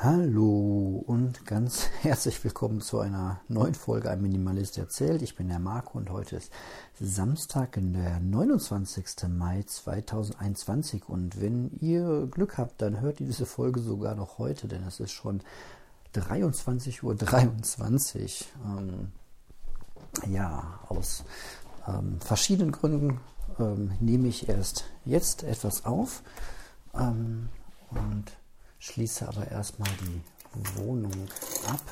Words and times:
Hallo 0.00 1.02
und 1.08 1.44
ganz 1.44 1.88
herzlich 2.02 2.44
willkommen 2.44 2.80
zu 2.80 3.00
einer 3.00 3.40
neuen 3.48 3.74
Folge 3.74 4.08
Ein 4.08 4.22
Minimalist 4.22 4.78
erzählt. 4.78 5.22
Ich 5.22 5.34
bin 5.34 5.48
der 5.48 5.58
Marco 5.58 5.98
und 5.98 6.10
heute 6.10 6.36
ist 6.36 6.52
Samstag, 7.00 7.72
der 7.80 8.20
29. 8.20 9.28
Mai 9.28 9.64
2021 9.66 11.08
und 11.08 11.40
wenn 11.40 11.72
ihr 11.80 12.28
Glück 12.30 12.58
habt, 12.58 12.80
dann 12.80 13.00
hört 13.00 13.18
ihr 13.18 13.26
diese 13.26 13.44
Folge 13.44 13.80
sogar 13.80 14.14
noch 14.14 14.38
heute, 14.38 14.68
denn 14.68 14.84
es 14.84 15.00
ist 15.00 15.10
schon 15.10 15.42
23.23 16.14 17.02
Uhr. 17.02 17.16
23. 17.16 18.52
Ähm, 18.66 19.12
ja, 20.32 20.78
aus 20.88 21.24
ähm, 21.88 22.20
verschiedenen 22.20 22.70
Gründen 22.70 23.18
ähm, 23.58 23.90
nehme 23.98 24.28
ich 24.28 24.48
erst 24.48 24.84
jetzt 25.04 25.42
etwas 25.42 25.84
auf 25.84 26.22
ähm, 26.94 27.48
und 27.90 28.36
schließe 28.78 29.26
aber 29.28 29.48
erstmal 29.48 29.90
die 30.00 30.22
Wohnung 30.76 31.28
ab. 31.66 31.82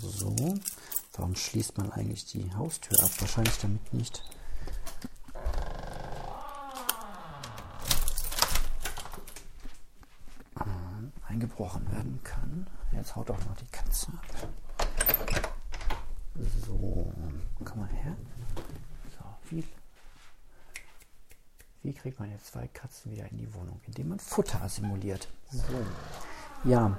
So, 0.00 0.34
warum 1.14 1.34
schließt 1.34 1.76
man 1.78 1.90
eigentlich 1.92 2.26
die 2.26 2.52
Haustür 2.54 3.02
ab? 3.02 3.10
Wahrscheinlich 3.18 3.58
damit 3.58 3.92
nicht 3.92 4.22
eingebrochen 11.28 11.90
werden 11.92 12.20
kann. 12.24 12.66
Jetzt 12.92 13.14
haut 13.14 13.30
auch 13.30 13.44
noch 13.44 13.56
die 13.56 13.66
Katze 13.66 14.08
ab. 14.12 14.48
So, 16.66 17.12
komm 17.64 17.78
mal 17.80 17.88
her. 17.88 18.16
So, 19.10 19.24
wie 19.50 19.64
wie 21.88 21.94
kriegt 21.94 22.20
man 22.20 22.30
jetzt 22.30 22.48
zwei 22.48 22.68
Katzen 22.68 23.10
wieder 23.10 23.26
in 23.30 23.38
die 23.38 23.54
Wohnung? 23.54 23.80
Indem 23.86 24.10
man 24.10 24.18
Futter 24.18 24.68
simuliert. 24.68 25.26
So. 25.50 25.62
Ja, 26.64 26.98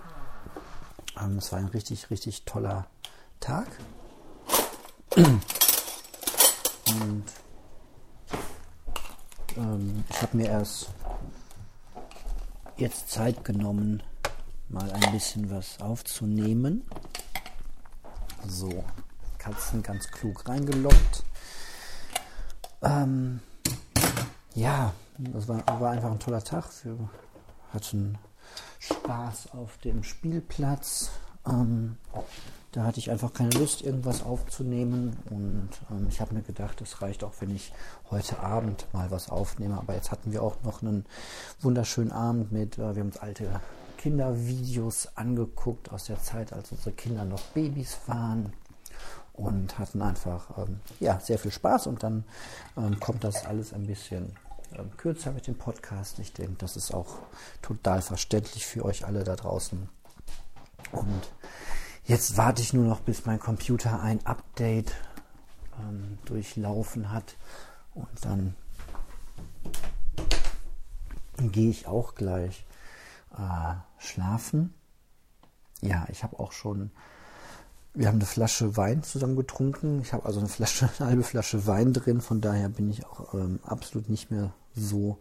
ähm, 1.21 1.37
es 1.37 1.51
war 1.51 1.59
ein 1.59 1.67
richtig, 1.67 2.09
richtig 2.09 2.43
toller 2.45 2.87
Tag. 3.39 3.67
Und 5.15 5.43
ähm, 9.57 10.03
ich 10.09 10.21
habe 10.23 10.37
mir 10.37 10.47
erst 10.47 10.89
jetzt 12.77 13.11
Zeit 13.11 13.45
genommen, 13.45 14.01
mal 14.69 14.91
ein 14.91 15.11
bisschen 15.11 15.51
was 15.51 15.79
aufzunehmen. 15.81 16.83
So, 18.47 18.83
Katzen 19.37 19.83
ganz 19.83 20.09
klug 20.09 20.49
reingelockt. 20.49 21.23
Ähm, 22.81 23.41
ja, 24.55 24.93
das 25.17 25.47
war, 25.47 25.65
war, 25.79 25.91
einfach 25.91 26.11
ein 26.11 26.19
toller 26.19 26.43
Tag. 26.43 26.65
Wir 26.83 26.97
hatten 27.73 28.17
Spaß 28.79 29.53
auf 29.53 29.77
dem 29.79 30.03
Spielplatz. 30.03 31.11
Ähm, 31.47 31.97
da 32.71 32.83
hatte 32.83 32.99
ich 32.99 33.09
einfach 33.09 33.33
keine 33.33 33.49
Lust, 33.51 33.81
irgendwas 33.81 34.23
aufzunehmen. 34.23 35.17
Und 35.29 35.69
ähm, 35.89 36.07
ich 36.09 36.21
habe 36.21 36.35
mir 36.35 36.41
gedacht, 36.41 36.81
es 36.81 37.01
reicht 37.01 37.23
auch, 37.23 37.33
wenn 37.39 37.55
ich 37.55 37.71
heute 38.11 38.39
Abend 38.39 38.87
mal 38.93 39.09
was 39.11 39.29
aufnehme. 39.29 39.77
Aber 39.77 39.95
jetzt 39.95 40.11
hatten 40.11 40.31
wir 40.31 40.43
auch 40.43 40.57
noch 40.63 40.81
einen 40.81 41.05
wunderschönen 41.61 42.11
Abend 42.11 42.51
mit, 42.51 42.77
äh, 42.77 42.95
wir 42.95 43.01
haben 43.01 43.09
uns 43.09 43.17
alte 43.17 43.59
Kindervideos 43.97 45.17
angeguckt 45.17 45.91
aus 45.91 46.05
der 46.05 46.21
Zeit, 46.21 46.53
als 46.53 46.71
unsere 46.71 46.91
Kinder 46.91 47.25
noch 47.25 47.41
Babys 47.53 47.97
waren 48.07 48.53
und 49.39 49.79
hatten 49.79 50.01
einfach 50.01 50.57
ähm, 50.57 50.81
ja, 50.99 51.19
sehr 51.19 51.39
viel 51.39 51.51
Spaß 51.51 51.87
und 51.87 52.03
dann 52.03 52.25
ähm, 52.77 52.99
kommt 52.99 53.23
das 53.23 53.45
alles 53.45 53.73
ein 53.73 53.87
bisschen 53.87 54.35
ähm, 54.77 54.95
kürzer 54.97 55.31
mit 55.31 55.47
dem 55.47 55.57
Podcast. 55.57 56.19
Ich 56.19 56.33
denke, 56.33 56.55
das 56.57 56.75
ist 56.75 56.93
auch 56.93 57.19
total 57.61 58.01
verständlich 58.01 58.65
für 58.65 58.83
euch 58.83 59.05
alle 59.05 59.23
da 59.23 59.35
draußen. 59.35 59.87
Und 60.91 61.31
jetzt 62.05 62.35
warte 62.35 62.61
ich 62.61 62.73
nur 62.73 62.85
noch, 62.85 62.99
bis 62.99 63.25
mein 63.25 63.39
Computer 63.39 64.01
ein 64.01 64.25
Update 64.25 64.91
ähm, 65.79 66.17
durchlaufen 66.25 67.11
hat 67.11 67.35
und 67.93 68.25
dann 68.25 68.55
gehe 71.37 71.69
ich 71.69 71.87
auch 71.87 72.15
gleich 72.15 72.65
äh, 73.37 73.75
schlafen. 73.99 74.73
Ja, 75.81 76.05
ich 76.09 76.23
habe 76.23 76.39
auch 76.39 76.51
schon 76.51 76.91
wir 77.93 78.07
haben 78.07 78.15
eine 78.15 78.25
Flasche 78.25 78.77
Wein 78.77 79.03
zusammen 79.03 79.35
getrunken. 79.35 80.01
Ich 80.01 80.13
habe 80.13 80.25
also 80.25 80.39
eine 80.39 80.49
Flasche, 80.49 80.89
eine 80.99 81.09
halbe 81.09 81.23
Flasche 81.23 81.67
Wein 81.67 81.93
drin. 81.93 82.21
Von 82.21 82.41
daher 82.41 82.69
bin 82.69 82.89
ich 82.89 83.05
auch 83.05 83.33
ähm, 83.33 83.59
absolut 83.63 84.09
nicht 84.09 84.31
mehr 84.31 84.53
so 84.75 85.17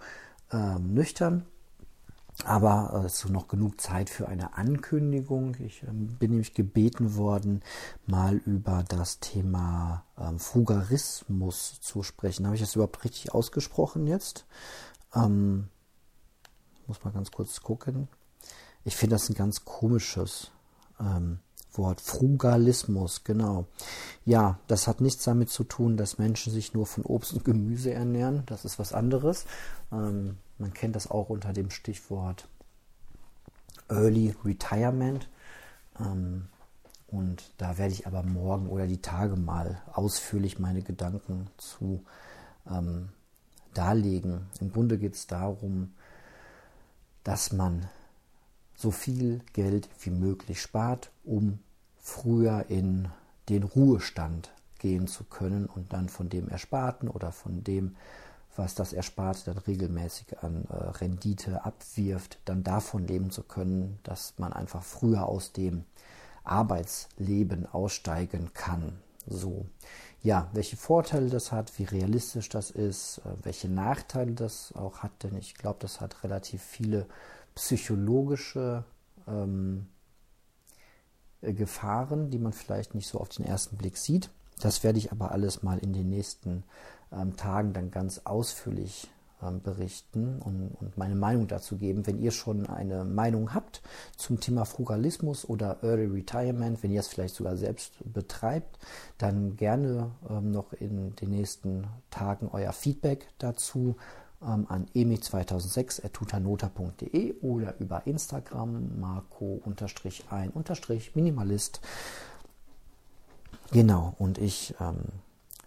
ähm, 0.52 0.94
nüchtern. 0.94 1.46
Aber 2.44 2.92
äh, 2.94 3.06
es 3.06 3.24
ist 3.24 3.30
noch 3.30 3.48
genug 3.48 3.80
Zeit 3.80 4.10
für 4.10 4.28
eine 4.28 4.56
Ankündigung. 4.56 5.56
Ich 5.58 5.82
ähm, 5.82 6.06
bin 6.18 6.30
nämlich 6.30 6.54
gebeten 6.54 7.16
worden, 7.16 7.62
mal 8.06 8.36
über 8.36 8.84
das 8.86 9.18
Thema 9.18 10.04
ähm, 10.18 10.38
Frugarismus 10.38 11.80
zu 11.80 12.02
sprechen. 12.02 12.46
Habe 12.46 12.54
ich 12.54 12.62
das 12.62 12.76
überhaupt 12.76 13.02
richtig 13.04 13.34
ausgesprochen 13.34 14.06
jetzt? 14.06 14.46
Ähm, 15.14 15.68
muss 16.86 17.02
mal 17.04 17.10
ganz 17.10 17.30
kurz 17.30 17.60
gucken. 17.60 18.08
Ich 18.84 18.96
finde 18.96 19.16
das 19.16 19.28
ein 19.28 19.34
ganz 19.34 19.64
komisches 19.64 20.52
ähm, 21.00 21.40
Wort. 21.72 22.00
Frugalismus, 22.00 23.24
genau. 23.24 23.66
Ja, 24.24 24.58
das 24.66 24.86
hat 24.86 25.00
nichts 25.00 25.24
damit 25.24 25.50
zu 25.50 25.64
tun, 25.64 25.96
dass 25.96 26.18
Menschen 26.18 26.52
sich 26.52 26.74
nur 26.74 26.86
von 26.86 27.04
Obst 27.04 27.32
und 27.32 27.44
Gemüse 27.44 27.92
ernähren. 27.92 28.42
Das 28.46 28.64
ist 28.64 28.78
was 28.78 28.92
anderes. 28.92 29.44
Ähm, 29.92 30.38
man 30.58 30.72
kennt 30.72 30.96
das 30.96 31.10
auch 31.10 31.28
unter 31.28 31.52
dem 31.52 31.70
Stichwort 31.70 32.48
Early 33.88 34.34
Retirement. 34.44 35.28
Ähm, 36.00 36.48
und 37.08 37.52
da 37.56 37.78
werde 37.78 37.94
ich 37.94 38.06
aber 38.06 38.22
morgen 38.22 38.68
oder 38.68 38.86
die 38.86 39.00
Tage 39.00 39.36
mal 39.36 39.80
ausführlich 39.92 40.58
meine 40.58 40.82
Gedanken 40.82 41.48
zu 41.56 42.04
ähm, 42.70 43.08
darlegen. 43.72 44.46
Im 44.60 44.72
Grunde 44.72 44.98
geht 44.98 45.14
es 45.14 45.26
darum, 45.26 45.94
dass 47.24 47.52
man 47.52 47.88
so 48.78 48.92
viel 48.92 49.40
Geld 49.52 49.88
wie 50.00 50.10
möglich 50.10 50.62
spart, 50.62 51.10
um 51.24 51.58
früher 51.98 52.66
in 52.68 53.08
den 53.48 53.64
Ruhestand 53.64 54.52
gehen 54.78 55.08
zu 55.08 55.24
können 55.24 55.66
und 55.66 55.92
dann 55.92 56.08
von 56.08 56.28
dem 56.28 56.48
Ersparten 56.48 57.08
oder 57.08 57.32
von 57.32 57.64
dem, 57.64 57.96
was 58.54 58.76
das 58.76 58.92
Ersparte 58.92 59.46
dann 59.46 59.58
regelmäßig 59.58 60.38
an 60.42 60.64
äh, 60.70 60.74
Rendite 60.74 61.64
abwirft, 61.64 62.38
dann 62.44 62.62
davon 62.62 63.06
leben 63.06 63.30
zu 63.30 63.42
können, 63.42 63.98
dass 64.04 64.34
man 64.38 64.52
einfach 64.52 64.84
früher 64.84 65.26
aus 65.26 65.52
dem 65.52 65.84
Arbeitsleben 66.44 67.66
aussteigen 67.66 68.52
kann. 68.54 68.92
So, 69.26 69.66
ja, 70.22 70.48
welche 70.52 70.76
Vorteile 70.76 71.30
das 71.30 71.52
hat, 71.52 71.78
wie 71.78 71.84
realistisch 71.84 72.48
das 72.48 72.70
ist, 72.70 73.18
äh, 73.18 73.30
welche 73.42 73.68
Nachteile 73.68 74.32
das 74.32 74.72
auch 74.76 74.98
hat, 74.98 75.24
denn 75.24 75.36
ich 75.36 75.54
glaube, 75.54 75.78
das 75.80 76.00
hat 76.00 76.22
relativ 76.22 76.62
viele 76.62 77.06
psychologische 77.58 78.84
ähm, 79.26 79.88
äh, 81.41 81.52
Gefahren, 81.52 82.30
die 82.30 82.38
man 82.38 82.52
vielleicht 82.52 82.94
nicht 82.94 83.08
so 83.08 83.19
auf 83.19 83.30
den 83.30 83.44
ersten 83.44 83.76
Blick 83.76 83.96
sieht. 83.96 84.30
Das 84.60 84.84
werde 84.84 84.98
ich 84.98 85.10
aber 85.10 85.32
alles 85.32 85.64
mal 85.64 85.78
in 85.78 85.92
den 85.92 86.08
nächsten 86.08 86.62
ähm, 87.12 87.36
Tagen 87.36 87.72
dann 87.72 87.91
ganz 87.91 88.22
ausführlich 88.24 89.08
ähm, 89.42 89.60
berichten 89.60 90.41
und, 90.41 90.70
und, 90.80 90.96
meine 90.96 91.16
Meinung 91.16 91.48
dazu 91.48 91.76
geben. 91.76 92.06
Wenn 92.06 92.20
ihr 92.20 92.30
schon 92.30 92.66
eine 92.66 93.04
Meinung 93.04 93.54
habt 93.54 93.82
zum 94.16 94.38
Thema 94.38 94.64
Frugalismus 94.64 95.48
oder 95.48 95.82
Early 95.82 96.06
Retirement, 96.06 96.80
wenn 96.84 96.92
ihr 96.92 97.00
es 97.00 97.08
vielleicht 97.08 97.34
sogar 97.34 97.56
selbst 97.56 97.94
betreibt, 98.04 98.78
dann 99.16 99.56
gerne 99.56 100.12
ähm, 100.30 100.52
noch 100.52 100.72
in 100.75 101.16
den 101.16 101.30
nächsten 101.30 101.88
Tagen 102.10 102.48
euer 102.52 102.72
Feedback 102.72 103.26
dazu 103.38 103.96
ähm, 104.43 104.66
an 104.69 104.87
emi2006.tutanota.de 104.94 107.41
oder 107.41 107.75
über 107.78 108.06
Instagram 108.06 109.00
marco-ein-minimalist. 109.00 111.81
Genau, 113.70 114.14
und 114.19 114.38
ich 114.38 114.75
ähm, 114.81 115.05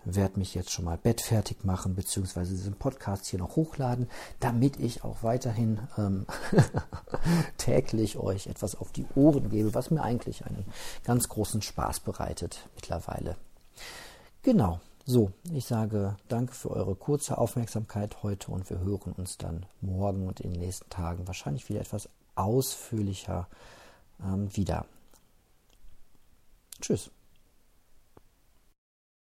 werde 0.06 0.39
mich 0.39 0.56
jetzt 0.56 0.71
schon 0.71 0.85
mal 0.85 0.97
bettfertig 0.97 1.63
machen, 1.63 1.95
beziehungsweise 1.95 2.56
diesen 2.56 2.73
Podcast 2.73 3.27
hier 3.27 3.39
noch 3.39 3.56
hochladen, 3.56 4.09
damit 4.39 4.79
ich 4.79 5.03
auch 5.03 5.24
weiterhin 5.24 5.79
ähm, 5.97 6.25
täglich 7.57 8.17
euch 8.17 8.47
etwas 8.47 8.75
auf 8.75 8.91
die 8.91 9.06
Ohren 9.15 9.50
gebe, 9.50 9.75
was 9.75 9.91
mir 9.91 10.01
eigentlich 10.01 10.45
einen 10.45 10.65
ganz 11.03 11.29
großen 11.29 11.62
Spaß 11.62 12.01
bereitet 12.01 12.67
mittlerweile. 12.75 13.35
Genau. 14.41 14.79
So, 15.06 15.31
ich 15.51 15.65
sage 15.65 16.15
danke 16.27 16.53
für 16.53 16.69
eure 16.71 16.95
kurze 16.95 17.38
Aufmerksamkeit 17.38 18.21
heute 18.21 18.51
und 18.51 18.69
wir 18.69 18.80
hören 18.80 19.13
uns 19.13 19.38
dann 19.38 19.65
morgen 19.81 20.27
und 20.27 20.39
in 20.39 20.51
den 20.51 20.62
nächsten 20.62 20.89
Tagen 20.89 21.25
wahrscheinlich 21.27 21.68
wieder 21.69 21.81
etwas 21.81 22.07
ausführlicher 22.36 23.48
ähm, 24.24 24.56
wieder. 24.56 24.86
Tschüss. 26.80 27.09